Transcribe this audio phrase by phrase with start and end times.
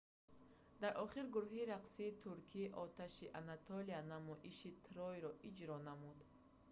[0.81, 6.19] дар охир гурӯҳи рақсии туркии оташи анатолия намоиши трой"-ро иҷро намуд